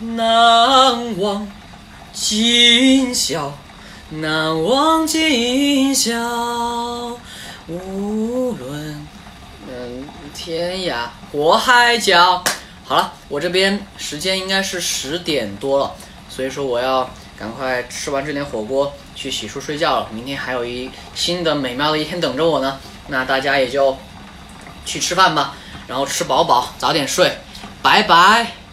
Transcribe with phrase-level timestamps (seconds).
[0.00, 1.48] 难忘
[2.12, 3.52] 今宵
[4.10, 6.12] 难忘今宵
[7.66, 9.06] 无论
[9.68, 10.04] 嗯
[10.34, 12.44] 天涯或海角
[12.84, 15.94] 好了我这边时间应该是十点多了
[16.28, 17.08] 所以说我要
[17.38, 20.08] 赶快吃完这点火锅去洗漱睡觉了。
[20.12, 22.78] 明天还有一新的美妙的一天等着我呢。
[23.08, 23.96] 那大家也就
[24.84, 25.54] 去吃饭吧
[25.86, 27.30] 然后吃饱饱早点睡。
[27.82, 28.65] 拜拜。